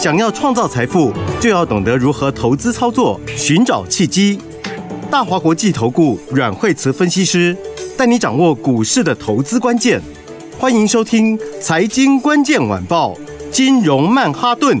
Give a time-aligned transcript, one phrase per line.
[0.00, 4.38] 想要创造财富，就要懂得如何投资操作，寻找契机。
[5.10, 7.56] 大华国际投顾阮惠慈分析师
[7.96, 10.00] 带你掌握股市的投资关键。
[10.56, 13.12] 欢迎收听《财经关键晚报》
[13.50, 14.80] 金融曼哈顿。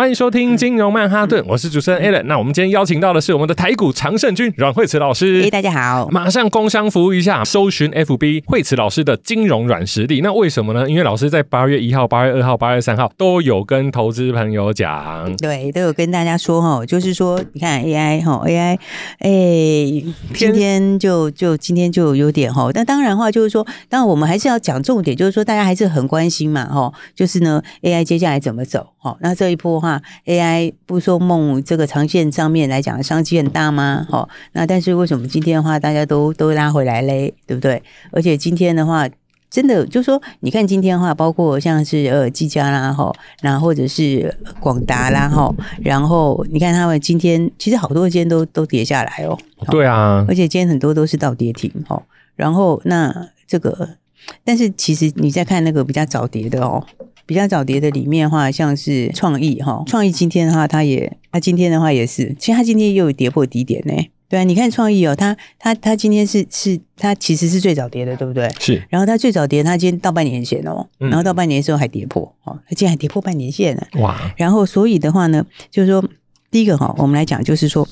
[0.00, 2.22] 欢迎收听金融曼哈顿，我是主持人 Alan。
[2.22, 5.42] 那我们今天邀请到的是我们的台股常胜军阮慧慈老师。
[5.44, 10.22] 哎，大家好，马上工商服务一下，搜寻 FB 惠慈老师的金融软实力。
[10.22, 10.88] 那为什么呢？
[10.88, 18.78] 因为老师在八月一号、八月二号、八月三号都有跟投资朋友讲，对，都有跟大家说哈，就是说你看 AI 哈 AI，
[19.18, 28.86] 哎，今天就就今天就有点哈，但当然话就是说，当然我们还是要讲重点，就是说大家还是很关心嘛哈，就是呢 AI 接下来怎么走？
[28.96, 29.89] 好，那这一波哈。
[30.26, 34.06] AI 不说梦这个长线上面来讲商机很大吗？
[34.10, 37.32] 好，那但是为什么今天的话大家都都拉回来嘞？
[37.46, 37.82] 对不对？
[38.12, 39.08] 而且今天的话，
[39.50, 45.52] 真的就是说，你看今天的话，包括像是呃技嘉啦哈，然后或者是广达啦哈，
[45.82, 49.38] 然后你看他们今天其实好多间都都跌下来哦。
[49.70, 52.00] 对啊，而且今天很多都是到跌停哈。
[52.36, 53.96] 然后那这个，
[54.44, 56.86] 但是其实你在看那个比较早跌的哦。
[57.30, 63.94] 比较早跌的里面的话，像是创意哈，创意今天的话，它也，它今天的话也是，其实它今天又有跌破低点呢。
[64.28, 68.52] 对啊，你看创意哦，它它它今天是是它其实是最早跌的，对不对？
[68.58, 68.82] 是。
[68.88, 73.82] 然后它最早跌，它今天到半年线哦，然后到半年的时候还跌破哦，它今天还跌破半年线呢。
[74.00, 74.34] 哇！
[74.36, 76.04] 然后所以的话呢，就是说
[76.50, 77.88] 第一个哈，我们来讲就是说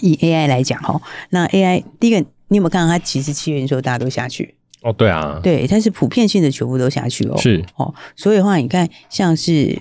[0.00, 0.98] 以 AI 来讲哈，
[1.28, 4.54] 那 AI 第一个你有没有看到它其实七月的时候大家都下去？
[4.82, 7.64] 哦，对啊，对，它是普遍性的全部都下去哦，是。
[7.76, 9.78] 哦，所以的话，你看像是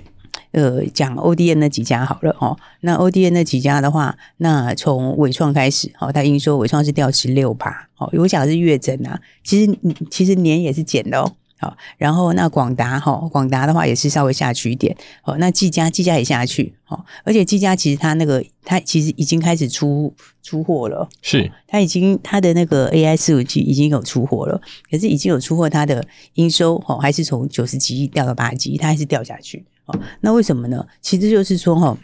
[0.52, 9.78] 呃讲 ODN 那几家好了哦，那 ODN 那几家的话，那从伟创开始，哦，它营收伟创是掉十六趴，哦，我讲的是月增啊，其实
[10.10, 11.32] 其实年也是减的哦。
[11.62, 14.98] 好，然后那广达哈，广达的话也是稍微下去一点。
[15.22, 16.74] 好，那技嘉技嘉也下去。
[16.84, 20.12] 好，而且技嘉其实它那个它其实已经开始出
[20.42, 21.08] 出货了。
[21.22, 29.64] 是，它已经它的那个 AI 伺服器已经有出货了，可是已经有出货，它的营收哈还是从九十几亿掉到八十几亿，它还是掉下去。
[29.84, 30.84] 好，那为什么呢？
[31.00, 31.96] 其实就是说哈，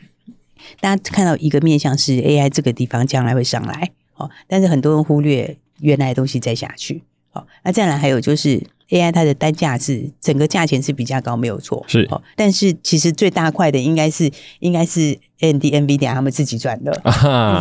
[0.79, 3.89] 大家看到一个面向是 AI 这个地方将来会上来。
[4.13, 7.01] 好，但是很多人忽略原来的东西再下去。
[7.31, 8.61] 好，那再来还有就是。
[8.89, 15.17] AI 它的单价是整个价钱是比较高，没有错，是，但是其实最大块的应该是应该是。
[15.39, 17.11] AMD、NVIDIA 他们自己赚的，你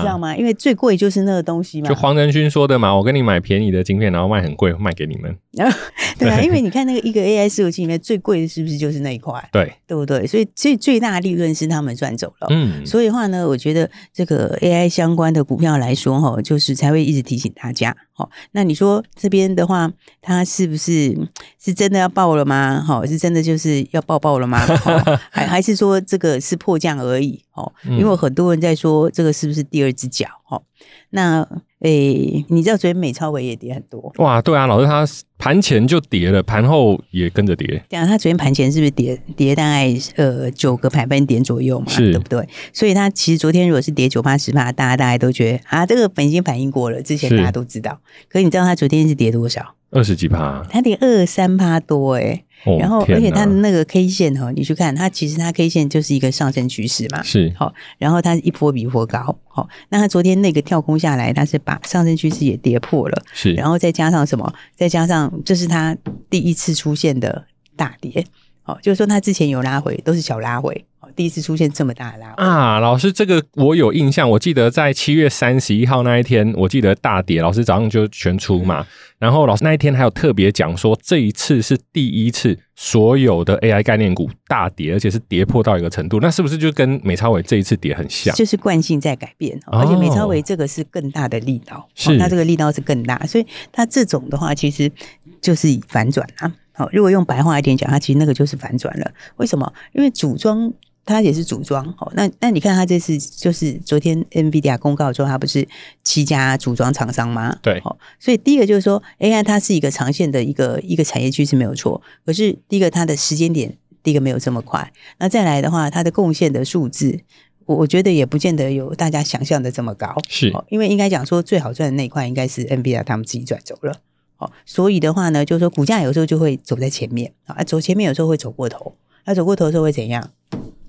[0.01, 0.35] 知道吗？
[0.35, 1.91] 因为最贵就是那个东西嘛。
[1.91, 5.37] 就黄仁勋说的嘛，我跟你买便宜的晶片，然后卖很贵，卖给你们。
[6.19, 9.47] 对啊，因为你看那个一个 AI 伺服器里面最贵的是不是就是那一块？
[9.53, 10.27] 对，对不对？
[10.27, 12.47] 所以最最大的利润是他们赚走了。
[12.49, 17.95] 嗯，所以的话呢，我觉得这个 AI 相关的股票来说，哈，就是才会一直提醒大家。
[18.19, 21.15] 好，那你说这边的话，他是不是
[21.63, 22.83] 是真的要爆了吗？
[22.83, 24.59] 好，是真的就是要爆爆了吗？
[25.31, 27.45] 还还是说这个是迫降而已？
[27.53, 30.27] 哦，因为很多人在说这个是不是第二只脚？
[30.49, 30.63] 哦，
[31.11, 31.47] 那
[31.81, 34.41] 诶，你知道昨天美超尾也跌很多哇？
[34.41, 35.07] 对啊，老师他
[35.37, 37.67] 盘前就跌了，盘后也跟着跌。
[37.89, 41.87] 对啊，他昨天盘前是不是跌跌大概呃九个百分点左右嘛？
[41.89, 42.49] 是，对不对？
[42.73, 48.01] 所以他其实昨天如果是跌九八十八，大家大概都觉得啊，这个本已经反应过了，之前大家都知道。
[48.31, 49.75] 可是你知道他昨天是跌多少？
[49.97, 52.45] 二十几趴，他得二三趴多诶。
[52.81, 57.23] 然后，而且它的那个 K 线哈，你去看它，其实它 K 线就是一个上升趋势嘛。
[57.23, 59.39] 是好，然后它一波比一波高。
[59.47, 63.23] 好，那它昨天那个跳空下来，它是把上升趋势也跌破了。
[63.33, 64.53] 是，然后再加上什么？
[64.75, 65.97] 再加上这是它
[66.29, 67.45] 第一次出现的
[67.77, 68.25] 大跌。
[68.63, 70.85] 好，就是说它之前有拉回，都是小拉回。
[71.17, 72.79] 第一次出现这么大的拉回啊！
[72.79, 78.87] 老师，这个我有印象，我记得在七月三十一号那一天，我记得大跌，老师早上就全出嘛。
[79.19, 86.21] 然后老师那一天还有特别讲说，这一次是第一次所有的 AI 概念股大跌，而且是跌破到一个程度。
[86.21, 88.35] 那是不是就跟美超伟这一次跌很像？
[88.37, 94.93] 就是惯性在改变，而且美超伟这个是更大的力道，是它这个力道是更大，所以它这种的话其实
[95.41, 96.53] 就是反转啊。
[96.75, 99.11] 好，如果用白话一点讲，它其实那个就是反转了。
[99.37, 99.73] 为什么？
[99.95, 100.71] 因为组装。
[101.07, 105.67] 它也是组装，好，那那你看它这次就是昨天 NVIDIA 公告之后，它不是
[106.03, 107.57] 七家组装厂商吗？
[107.63, 114.93] 对，好，所以第一个就是说，AI 它是一个长线的一个一个产业趋势没有错，可是第一个它的时间点第一个没有这么快。
[115.19, 117.21] 那再来的话，它的贡献的数字，
[117.67, 120.13] 我我觉得也不见得有大家想象的这么高。
[120.29, 124.01] 是，因为应该讲说最好赚的那一块应该是 NVIDIA 他们自己赚走了。
[124.39, 130.31] 哦，所以的话呢，就是说股价有时候就会走在前面啊，走前面有时候会走过头，那走过头的时候会怎样？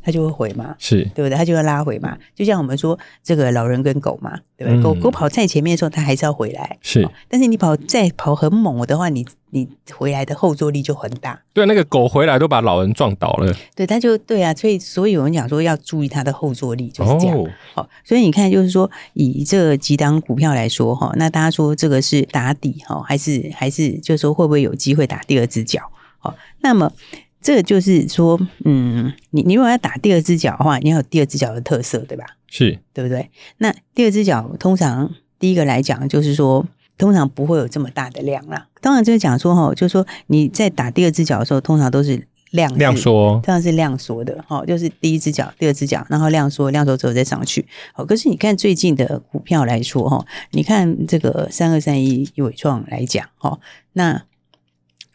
[0.07, 1.31] 它就会回嘛，是对不对？
[1.31, 2.17] 它就会拉回嘛。
[2.33, 4.79] 就像我们说这个老人跟狗嘛，对不对？
[4.79, 6.77] 嗯、狗狗跑在前面的时候，它还是要回来。
[6.81, 11.37] 是，哦、但是你跑再跑很猛的话，你你回来的后坐力就很大。
[11.51, 13.53] 对，那个狗回来都把老人撞倒了。
[13.75, 14.53] 对，它就对啊。
[14.53, 17.37] 所以，所以我们讲说要注意它的后坐力，就是这样。
[17.37, 25.81] 哦，哦，所以你看，就是说以这几档股票来说哈，那大家说这个是打底哈，还是还是就是说会不会有机会打第二只脚？
[26.19, 26.93] 好，那么。
[27.39, 32.25] 这个就是说，嗯，你你如果要打第二只脚的话，你要有第二只脚的特色，对吧？
[32.47, 33.29] 是，对不对？
[33.57, 36.65] 那第二只脚通常第一个来讲，就是说，
[36.97, 38.67] 通常不会有这么大的量啦。
[38.81, 47.65] 当然，就是讲说哈，就是说你在打第二只脚的时候，通常都是量量缩，通常是量缩的哈，就是第一只脚、第二只脚，然后量缩，量缩之后再上去。
[47.93, 53.59] 好，可是你看最近的股票来说哈，你看这个三二三一伟创来讲哈，
[53.93, 54.23] 那。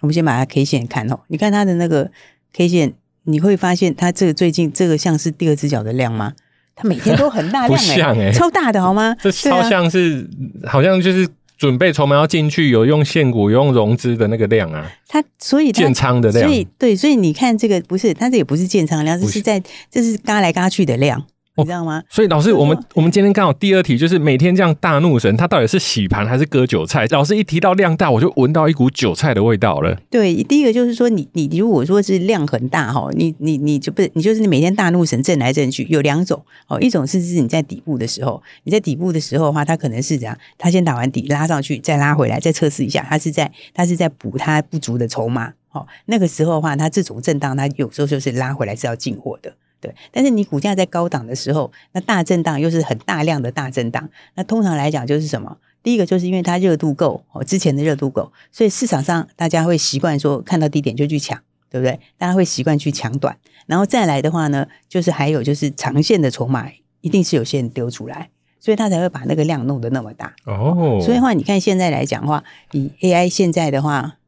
[0.02, 2.10] 我们先把它 K 线看哦，你看它的那个
[2.52, 2.92] K 线，
[3.24, 6.34] 你会发现它这个最近这个像是第二只脚的量吗？
[6.74, 9.14] 它每天都很大量， 欸，像欸，超大的好吗？
[9.20, 10.28] 这超像是，
[10.64, 14.90] 啊，好像就是准备筹码要进去，有用现股、有用融资的那个量啊。
[15.06, 21.24] 它所以建仓的量，所以对，所以你看这个不是，它这也不是建仓量，这是在这是嘎来嘎去的量。
[21.56, 22.02] 你知道吗？
[22.08, 27.06] 所以老师，我们我们今天刚好第二题就是每天这样大怒神，他到底是洗盘还是割韭菜？
[27.10, 29.94] 老师一提到量大，我就闻到一股韭菜的味道了。
[30.08, 45.52] 对，第一个就是说你，你你如果说是量很大哈，你你你就不是你就是你每天大怒神震来震去，有两种哦，一种是是你在底部的时候，你在底部的时候的话，它可能是这样，它先打完底拉上去，再拉回来，再测试一下，它是在它是在补它不足的筹码。
[45.72, 49.52] 哦，那个时候的话，它这种震荡，它有时候就是拉回来是要进货的。
[49.82, 54.08] 对，但是你股价在高档的时候，那大震荡又是很大量的大震荡。
[54.36, 55.58] 那通常来讲就是什么？
[55.82, 61.36] 第一个就是因为它热度够哦，之前的热度够，所以市场上大家会习惯说看到低点就去抢，
[61.68, 61.98] 对不对？
[62.16, 63.36] 大家会习惯去抢短，
[63.66, 66.70] 然后再来的话呢，就是还有就是长线的筹码
[67.00, 68.30] 一定是有些人丢出来，
[68.60, 71.00] 所以他才会把那个量弄得那么大哦。
[71.02, 74.18] 所以的话，你看现在来讲的话，以 AI 现在的话，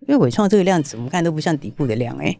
[0.00, 2.38] 因为伟创这个量怎么看都不像底部的量哎，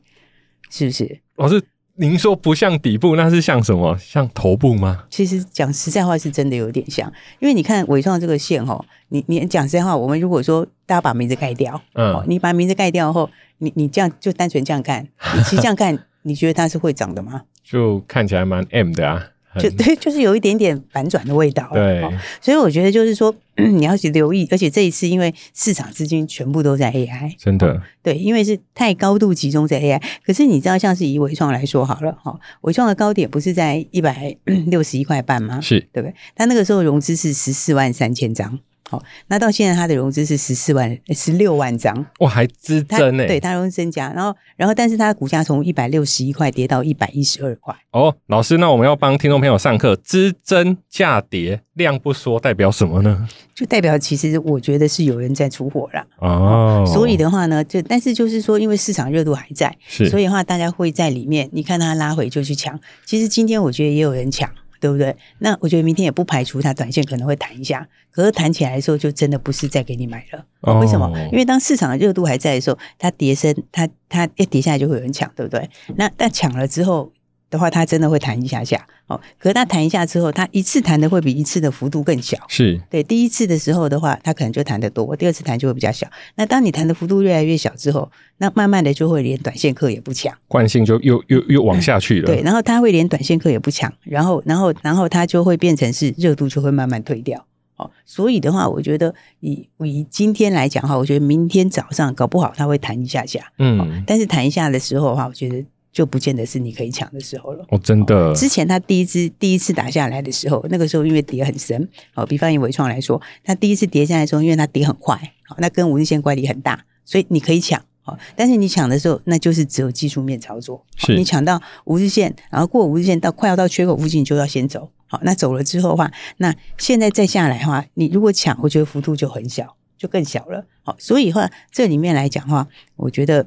[0.70, 1.20] 是不是？
[1.36, 1.62] 老师。
[2.00, 3.98] 您说不像底部，那是像什么？
[3.98, 5.04] 像头部吗？
[5.10, 13.28] 其实讲实在话，是真的有点像，因为你看尾创这个线哈，你你讲实在话，我们如果说大家把名字盖掉，嗯，你把名字盖掉后，
[13.58, 15.02] 你你这样就单纯这样看，
[15.34, 17.42] 你其实这样看，你觉得它是会涨的吗？
[17.64, 19.30] 就看起来蛮 M 的啊。
[19.58, 21.68] 就对，就是有一点点反转的味道。
[21.72, 22.02] 对，
[22.40, 30.00] 所以我觉得就是说， 你要去留意，而且这一次因为市场资金全部都在 AI，真的，对，因为是太高度集中在 AI。
[30.24, 34.36] 可是你知道，像是以伟创来说好了，哈，伟创的高点不是在一百
[34.66, 35.60] 六十一块半吗？
[35.60, 36.14] 是，对不对？
[36.36, 38.58] 他那个时候融资是十四万三千张。
[38.90, 43.26] 好，那到现在它的融资是十四万十六万张，哇，还滋增呢？
[43.26, 47.76] 对，它融资增加，然后，然后，但是它的股价从一百六十一块跌到一百一十二块。
[47.90, 53.28] 哦，老师，那我们要帮听众朋友上课，资增价跌量不缩，代表什么呢？
[53.54, 56.06] 就代表其实我觉得是有人在出货啦。
[56.20, 62.80] 哦，所以的话呢，就但是就是说，因为市场热度还在，所以的话大家会在里面，你看它拉回就去抢。
[63.04, 64.48] 其实今天我觉得也有人抢。
[64.80, 65.14] 对不对？
[65.38, 70.44] 那我觉得明天也不排除它短线可能会弹一下，可是弹起来的时候就真的不是再给你买了。
[70.60, 71.10] 哦，为什么？
[71.32, 75.68] 因为当市场的热度还在的时候，它跌升，它它一跌下来就会有人抢，对不对？
[75.96, 77.12] 那但抢了之后。
[77.50, 79.18] 的话，他真的会弹一下下哦。
[79.38, 82.36] 可是他弹一下之后，他一次弹的会比一次的幅度更小。
[82.48, 86.06] 是对，第一次的时候的话，他可能就弹得多；第二次弹就会比较小。
[86.36, 92.26] 那当你弹的幅度越来越小之后，那慢慢的就会连短线客也不抢，惯性就又又又往下去了。
[92.26, 97.44] 对，然后他会连短线客也不抢，然后然后然后他就会变成是热度就会慢慢退掉。
[97.76, 103.40] 哦，所以的话，我觉得以以今天来讲哈，我觉得明天早上搞不好他会弹一下下。
[103.58, 105.64] 嗯，但是弹一下的时候的话，我觉得。
[105.92, 107.64] 就不见得是你可以抢的时候了。
[107.70, 108.34] 哦，真的。
[108.34, 120.84] 之前他第一次第一次打下来的时候，那个时候因为跌很深，哦，比方以伟创来说，他第一次跌下来的时候，因为它跌很快，好，那跟五日线乖离很大，所以你可以抢，好，但是你抢的时候，那就是只有技术面操作。
[120.96, 124.90] 是你抢到五日线，然后过五日线到快要到缺口附近，你就要先走。
[125.06, 130.66] 好，那走了之后的话，那现在再下来的话，你如果抢，我觉得幅度就很小，就更小了。
[130.82, 133.46] 好，所以话这里面来讲的话，我觉得。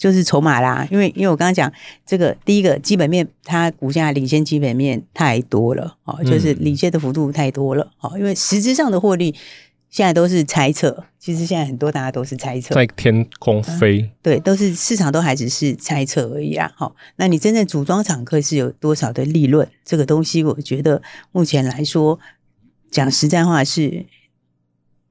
[0.00, 1.70] 就是筹码啦，因为因为我刚刚讲
[2.06, 9.34] 这个第一个基本面，它股价领先基本面太多了哦，就是领先的幅度太多了哦，因为实质上的获利
[9.90, 16.72] 现在都是猜测，其实现在很多大家都是猜测，在天空飞，啊，对，都是市场都还只是猜测而已啊。
[16.74, 19.68] 好，那你真正组装厂客是有多少的利润？
[19.84, 22.18] 这个东西，我觉得目前来说，
[22.90, 24.06] 讲实在话是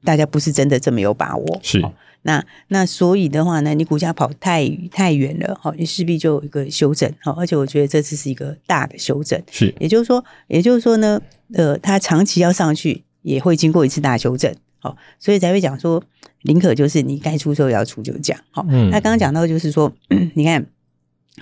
[0.03, 1.59] 大家不是真的这么有把握。
[1.61, 1.79] 是，
[2.23, 9.41] 那那所以的话呢，你股价跑太太远了，哈，你势必就有一个修整，哈，而且我觉得这次是一个大的修整。
[9.49, 11.21] 是，也就是说，也就是说呢，
[11.53, 14.53] 呃，它长期要上去，也会经过一次大修整。
[14.79, 16.01] 好，所以才会讲说，
[16.43, 18.37] 宁可就是你该出时候要出就讲。
[18.51, 19.91] 好，嗯、那刚刚讲到就是说，
[20.35, 20.65] 你看，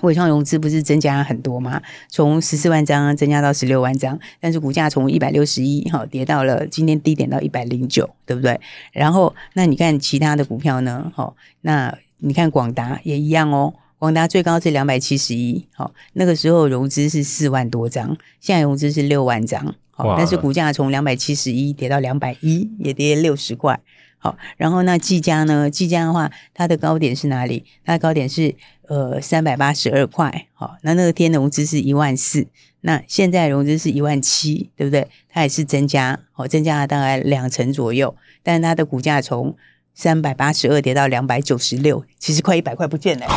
[0.02, 1.82] 纬创融资不是增加很多吗？
[2.10, 8.60] 从十四万张增加到十六万张，但是股价从一百六十一哈跌到了今天低点到一百零九，对不对？
[8.92, 11.12] 然后那你看其他的股票呢？
[11.16, 19.76] 好，那你看广达也一样哦，广达最高是两百七十一，好，那个时候融资是四万多张，现在融资是六万张。
[19.92, 23.80] 好，但是股价从两百七十一跌到两百一，也跌六十块。
[24.20, 25.70] 好，然后那技嘉呢？
[25.70, 27.64] 技嘉的话，它的高点是哪里？
[27.86, 28.56] 它的高点是
[28.88, 30.48] 呃三百八十二块。
[30.54, 32.48] 好，那那个天融资是一万四，
[32.82, 35.08] 那现在融资是一万七，对不对？
[35.30, 38.16] 它也是增加，好，增加了大概两成左右。
[38.42, 39.56] 但是它的股价从
[39.94, 43.28] 三百八十二跌到两百九十六，其实快一百块不见了。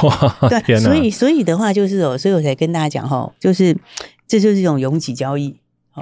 [0.48, 3.76] 对，所以所以的话就是哦，所以我才跟大家讲哈，就是
[4.26, 5.59] 这就是一种拥挤交易。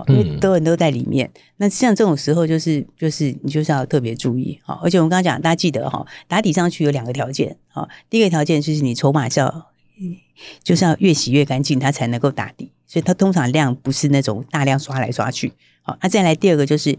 [0.09, 4.78] 因为都人都在里面，嗯、那像这种时候，就是就是你就是要特别注意哈。
[4.83, 7.88] 而且我们刚刚讲，大家记得哈，打底上去有两个条件哈。
[8.09, 9.66] 第一个条件就是你筹码是要
[10.62, 12.71] 就是要越洗越干净，它才能够打底。
[12.87, 15.52] 所以它通常量不是那种大量刷来刷去。
[15.83, 16.97] 好，那再来第二个就是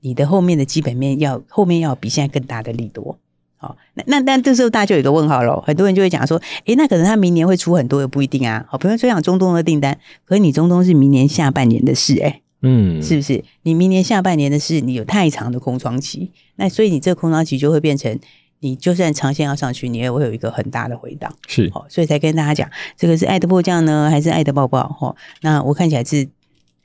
[0.00, 3.18] 你的后面的基本面要后面要比现在更大的利多。
[3.62, 8.66] 好，那那但这时候大家就有一个问号喽，很多人就会讲说，诶，那可能他明年会出很多，也不一定啊。
[8.68, 13.44] 好，比如说像中东的订单，可是你中东是明年下半年的事，诶，嗯，是不是？
[13.62, 18.18] 你明年下半年的事，你有太长的空窗期，那所以你这个空窗期就会变成，
[18.58, 21.32] 你就算长线要上去，你也会有一个很大的回档。
[21.46, 24.88] 是，哦，所以才跟大家讲，这个是爱的迫降呢，还是爱的抱抱？
[24.88, 26.28] 哈，那我看起来是，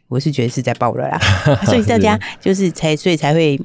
[0.10, 1.20] 我是觉得是在爆了啦，
[1.66, 3.60] 所以大家就是才，所以才会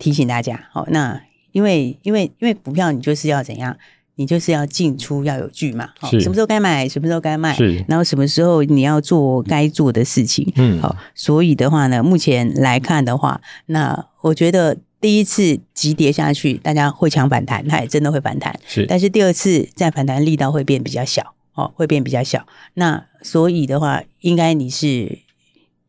[0.00, 1.20] 提醒大家，好，那。
[1.52, 3.76] 因为因为因为股票你就是要怎样，
[4.16, 7.56] 你就是要进出要有据嘛，好，什么时候该买，什么时候该卖，
[7.88, 25.20] 然后什么时候你要做该做的事情，嗯，好，所以的话呢，目前来看的话，那我觉得第一次急跌下去，大家会抢反弹，它也真的会反弹，是，但是第二次再反弹力道会变比较小，哦，会变比较小，那所以的话，应该你是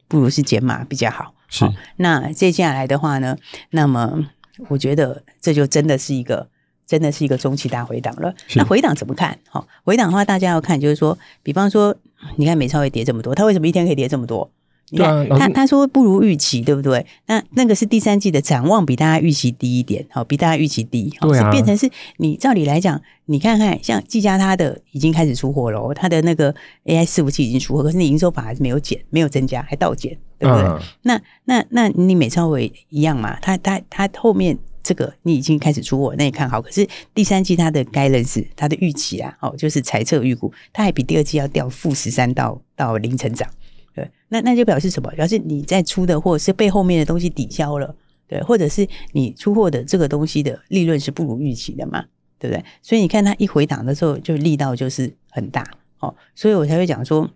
[0.07, 3.35] 不如是减码比较好，是，那接下来的话呢，
[3.71, 4.27] 那么。
[4.69, 6.47] 我觉得这就真的是一个，
[6.85, 8.33] 真的是一个中期大回档了。
[8.55, 9.37] 那回档怎么看？
[9.49, 11.95] 好，回档的话，大家要看，就是说，比方说，
[12.35, 14.49] 你看美超会跌这么多，它为什么一天可以跌这么多？
[14.93, 17.05] 你看，他他说不如预期，对不对？
[17.25, 26.53] 那那个是第三季的展望比大家预期低一点，好，比大家预期低，好，是变成是你照理来讲，你看看像技嘉它的已经开始出货了，它的那个
[26.83, 30.17] AI 伺服器已经出货，可是你营收反而还是没有减，没有增加，还倒减。
[30.41, 30.67] 对不对？
[30.67, 33.39] 嗯、那那那你美超伟一样嘛？
[33.39, 36.59] 他他他后面这个你已经开始出货，那你看好。
[36.59, 43.47] 可是第三季它的 guidance，它的预期啊，哦，就是财测预估，它还比第二季要掉负十三到到零成长。
[43.93, 45.11] 对，那那就表示什么？
[45.11, 47.95] 表示你在出的货是被后面的东西抵消了，
[48.27, 52.03] 对，或者是你出货的这个东西的利润是不如预期的嘛？
[52.39, 52.65] 对不对？
[52.81, 55.63] 所以你看它一回档的时候，就力道就是很大。
[55.99, 57.29] 哦，所以我才会讲说，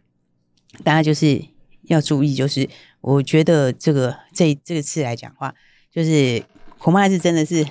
[0.83, 1.39] 大家就是
[1.83, 2.67] 要注意，就是。
[3.05, 5.53] 我觉得这个这这个次来讲话，
[5.93, 6.41] 就是
[6.79, 7.63] 恐怕是真的是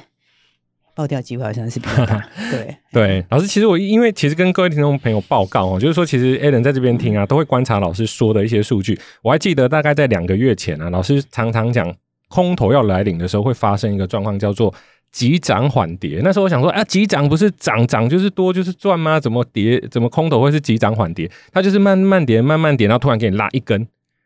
[0.95, 2.25] 爆掉机会好像是比较大。
[2.53, 8.97] 对对，老师，其实我因为其实跟各位听众朋友报告哦，就是说其实 Alan 在这边听啊，都会观察老师说的一些数据。
[9.23, 11.93] 我还记得大概在两个月前啊，老师常常讲
[12.29, 14.73] 空头要来临的时候会发生一个状况，叫做
[15.11, 16.21] 急涨缓跌。
[16.23, 19.19] 那时候我想说啊，急涨不是涨涨就是多就是赚吗？
[19.19, 19.81] 怎么跌？
[19.91, 21.29] 怎么空头会是急涨缓跌？
[21.53, 23.85] 它就是慢慢跌，慢慢跌，然后突然给你拉一根。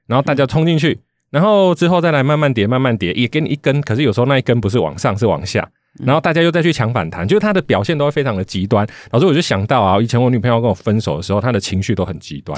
[0.09, 0.99] 然后大家冲进去，
[1.31, 3.81] 然后之后再来慢慢跌，慢慢跌，也给你一根。
[3.83, 5.69] 可是有时候那一根不是往上，是往下。
[6.05, 8.87] 然后大家又再去抢反弹，就是它的表现都会非常的极端。
[9.11, 12.57] 老师，我就想到啊，以前我女朋友跟我分手的时候，她的情绪都很极端，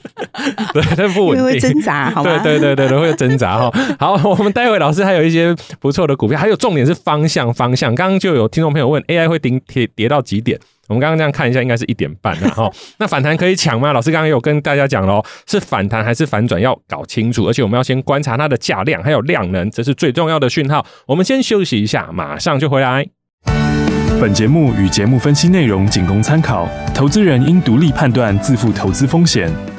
[0.72, 2.38] 对，她不稳定，会挣扎，好吗？
[2.42, 3.70] 对对对对，会挣扎哈。
[4.00, 7.94] 好，我们待会老师还有一些不错的股票，还有重点是方向方向。
[7.94, 10.58] 刚刚就有听众朋友问，AI 会跌跌跌到几点？
[10.88, 12.70] 我们刚刚这样看一下，应该是一点半了 哈。
[12.98, 13.92] 那反弹可以抢吗？
[13.92, 17.46] 老师刚刚有跟大家讲喽，是反弹还是反转，要搞清楚。
[17.46, 20.84] 而且我们要先观察它的价量还有量能，这是最重要的讯号。
[21.06, 23.06] 我们先休息一下，马上就回来。
[24.20, 29.73] 本节目与节目分析内容仅供参考，投资人应独立判断，自负投资风险。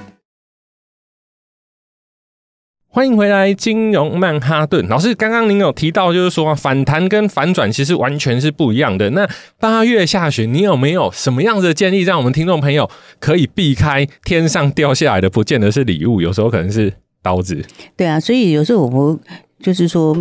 [2.96, 5.14] 欢迎回来，金融曼哈顿老师。
[5.14, 9.10] 刚刚您有提到，就是说反弹跟反转其实完全是不一样的。
[9.10, 9.28] 那
[9.60, 15.30] 八月下旬，你有没有什么样子的建议，让我们听众朋友可以避开天上掉下来的？
[15.30, 17.62] 不见得是礼物，有时候可能是刀子。
[17.98, 19.20] 对啊，所以有时候我们
[19.62, 20.16] 就是说，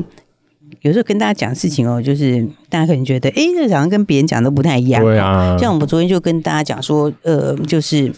[0.81, 5.00] 有时候跟大家讲事情哦，就是大家可能觉得，哎，这好像跟别人讲的不太一样。
[5.00, 8.12] 对啊，像我们昨天就跟大家讲说，呃，就是。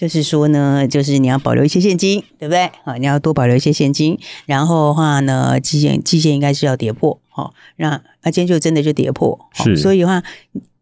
[0.00, 2.70] 就是说呢，就是你要保留一些现金，对不对？
[2.84, 4.18] 啊，你要多保留一些现金。
[4.46, 9.76] 然后的话呢，季线季线应该是要跌破，好，那那今天就真的就跌破，是。
[9.76, 10.22] 所以的话，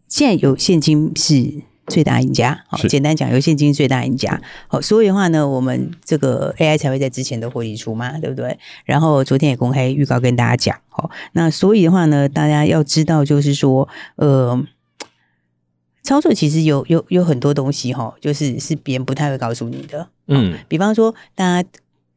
[0.07, 1.53] 现在有现金是
[1.89, 4.41] 最大赢家，好，简单讲，有现金最大赢家。
[4.69, 8.57] 好，所以的话呢，我们这个 AI 才会在之前的获利出嘛，对不对？
[8.85, 14.65] 然后昨天也公开预告跟大家讲，好，那所以的话呢，大家要知道，就是说，呃。
[16.03, 20.09] 操作其实有有有很多东西哈，就是是别人不太会告诉你的。
[20.29, 21.69] 嗯，比方说，大家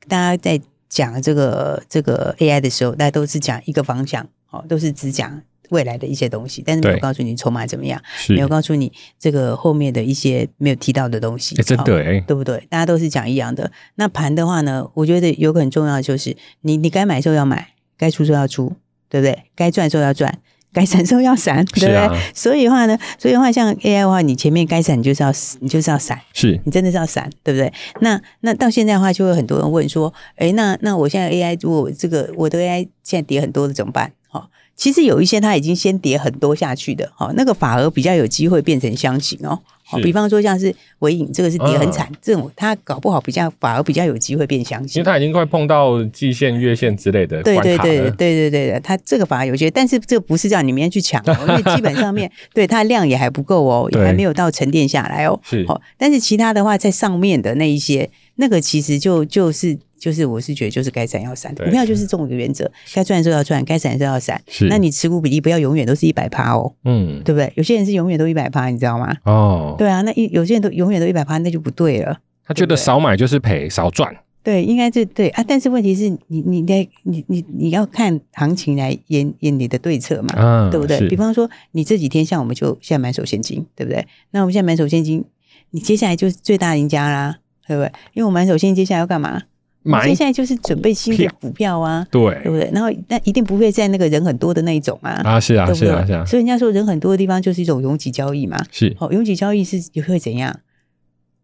[0.08, 11.56] 大家在讲这个这个 AI 的时候，大家都是讲一个方向，哦，都是只讲未来的一些东西，但是没有告诉你筹码怎么样，没有告诉你这个后面的一些没有提到的东西。
[11.56, 12.66] 真的哎，对不对？
[12.70, 13.72] 大家都是讲一样的。
[13.96, 18.74] 那盘的话呢，我觉得有个很重要的就是，你你该买的时候要买，该出时候要出，
[19.10, 19.44] 对不对？
[19.56, 20.40] 该赚的时候要赚。
[20.74, 21.96] 该闪时候要闪， 对不对？
[21.96, 27.72] 啊、所以的话呢，所以的话，像 AI 的话，你前面该闪，你就是要，你就是要闪，是你真的是要闪，对不对？
[28.00, 34.12] 那那到现在的话，就会很多人问说，哎，那那我现在 AI 如果这个我的 AI 现在跌很多了怎么办？
[34.28, 34.50] 好。
[34.74, 39.60] 其实有一些它已经先跌很多下去的，哈，那个反而比较有机会变成箱型哦。
[39.92, 47.44] 好，比方说像是尾影，这个是跌很惨，这种它搞不好比较反而比较有机会变箱型，因为它已经快碰到季线、月线之类的。
[47.44, 55.38] 对对对对对对对，它这个反而有些，但是这个不是叫你明天去抢，因为基本上面对它量也还不够哦，也还没有到沉淀下来哦。
[55.44, 59.78] 是，好，但是其他的话在上面的那一些，那个其实就就是。
[60.02, 64.42] 就是我是觉得就是该闪要闪，股票就是这种一个原则，该赚的时候要赚，该闪的时候要闪。
[64.48, 67.54] 是，那你持股比例不要永远都是一百趴哦，嗯，对不对？
[67.56, 69.16] 有些人是永远都一百趴，你知道吗？
[69.26, 72.18] 哦，对啊，那一有些人都永远都一百趴，那就不对了。
[72.44, 74.12] 他觉得少买就是赔，少赚。
[74.42, 75.46] 对，应该是对啊。
[75.48, 81.08] 但是问题是你你得你你你要看行情来演演你的对策嘛，嗯，对不对？
[81.08, 84.04] 比方说你这几天像我们就现在满手现金，对不对？
[84.32, 85.24] 那我们现在满手现金，
[85.70, 87.38] 你接下来就是最大赢家啦，
[87.68, 87.92] 对不对？
[88.14, 89.44] 因为我满手现金接下来要干嘛？
[89.84, 92.70] 买现在就是准备新的股票啊，对对不对？
[92.74, 100.60] 然后那一定不会在那个人很多的那一种啊，啊是啊是啊是啊，所以人家说人很多的地方就是一种拥挤交易嘛，是哦，拥挤交易是会怎样？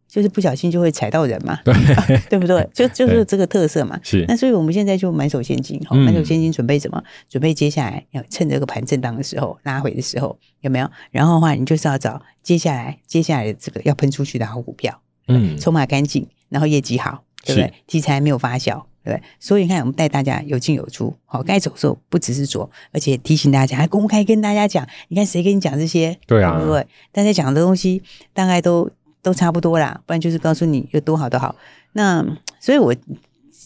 [0.08, 1.74] 就是不小心就会踩到人嘛，对
[2.30, 2.66] 对不对？
[2.74, 4.00] 就就是这个特色嘛。
[4.02, 7.04] 是那所以我们现在就满手现金，好满手现金准备什么？
[7.30, 10.90] 准备接下来要趁这个盘震荡的时候拉回的时候有没有？
[11.12, 17.24] 然后的话你就是要找接下来接下来的这个要喷出去的好股票，嗯，筹码干净，然后业绩好。
[17.48, 17.74] 对不对？
[17.88, 19.22] 题材没有发酵，对不对？
[19.40, 26.18] 所以你看，我们带大家有进有出，好，该走的时候不只是走，而且提醒大家，还公开跟大家讲，你看谁跟你讲这些？
[26.28, 26.86] 对啊，对不对？
[27.12, 28.90] 大家讲的东西大概都
[29.22, 31.56] 都差不多啦，不然就是告诉你有多好多好。
[31.94, 32.26] 那
[32.60, 32.96] 所以我，我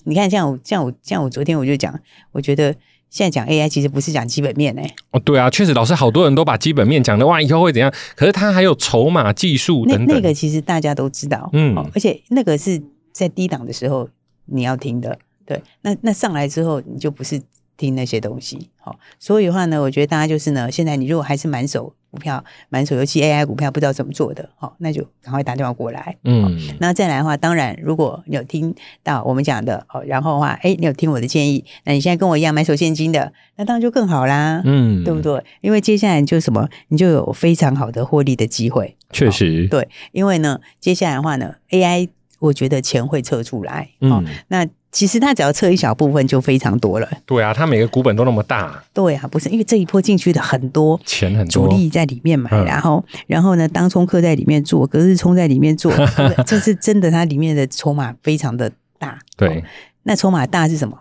[0.05, 1.99] 你看，像我像我像我昨天我就讲，
[2.31, 2.71] 我觉得
[3.09, 4.95] 现在讲 AI 其实不是讲基本面哎、欸。
[5.11, 7.91] 哦，对啊，确实，老师好多人都把基本面讲的哇，以后会怎样？
[8.15, 12.81] 可是它还有筹码、技术等等，那那个其实大家都知道，嗯，而且那个是。
[13.11, 14.09] 在低档的时候，
[14.45, 17.41] 你要听的，对，那那上来之后，你就不是
[17.77, 35.43] 听那些东西，好，所以的话呢，我觉得大家就是呢，现在你如果还是满手股票，满手尤其 AI 股票不知道怎么做的，好，那就赶快打电话过来，嗯，那再来的话，当然如果你有听到我们讲的，哦，然后的话，哎，你有听我的建议，那你现在跟我一样买手现金的，那当然就更好啦，嗯，对不对？
[35.61, 42.09] 因为接下来就什么，你就有非常好的获利的机会，确实，对，因为呢，接下来的话呢，AI。
[42.41, 47.07] 我觉得钱会撤出来，嗯，那其实它只要撤一小部分就非常多了。
[47.23, 48.83] 对啊，它每个股本都那么大。
[48.91, 55.93] 对啊，不是因为这一波进去的很多钱很多，主力在里面买，然后然后呢，当冲客在里面做，隔日冲在里面做，
[56.47, 59.19] 这是真的，它里面的筹码非常的大。
[59.37, 59.63] 对，
[60.01, 60.99] 那筹码大是什么？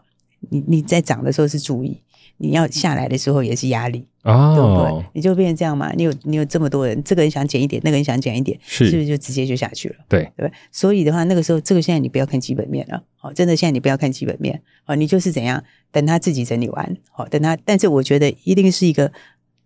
[0.51, 1.99] 你你在涨的时候是注意，
[2.37, 4.07] 你要下来的时候也是压力。
[4.23, 5.07] 哦，对不对？
[5.15, 5.93] 你就变成这样嘛？
[5.97, 9.97] 你有你有这么多人，这个人想减一点，那个人想减一点，是是不是就直接就下去了？
[10.09, 10.53] 对对对？
[10.71, 19.11] 所以的话，那个时候，这个现在你不要看基本面了，哦，真的现在你不要看基本面，哦，你就是怎样等他自己整理完，好，等他，但是我觉得一定是一个。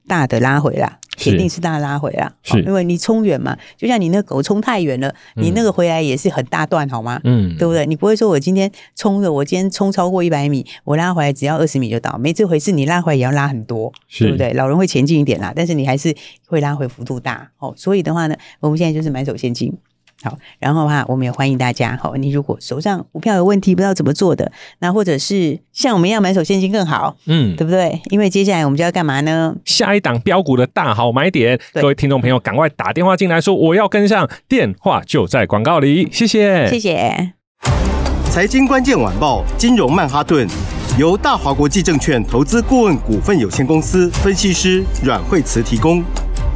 [0.07, 7.21] 大的拉回啦，铁定是大的拉回啦，是，因为你冲远嘛，就像你那狗冲太远了，嗯，你那个回来也是很大段，好吗？
[7.25, 7.87] 嗯，对不对？
[7.87, 14.53] 你不会说我今天冲的，我今天冲超过一百米，我拉回来只要二十米就到，没这回事，你拉回来也要拉很多，对不对？
[14.53, 16.15] 老人会前进一点啦，但是你还是
[16.47, 17.73] 会拉回幅度大哦。
[17.77, 19.73] 所以的话呢，我们现在就是满手现金。
[20.25, 21.99] 好，然后的话，我们也欢迎大家。
[22.03, 28.01] 好，你如果手上股票有问题，不知道怎么做的，那或者是像我们一样买手现金更好，嗯，对不对？
[28.07, 29.55] 因为接下来我们就要干嘛呢？
[29.67, 36.09] 下一档标股的大好买点，各位听众朋友，赶快打电话进来说我要跟上，电话就在广告里。
[36.11, 37.33] 谢谢，谢谢。
[38.31, 40.49] 财经关键晚报，金融曼哈顿，
[40.99, 46.03] 由大华国际证券投资顾问股份有限公司分析师阮惠慈提供。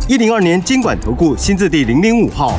[0.08, 2.58] 一零二年金管投顾新字第零零五号。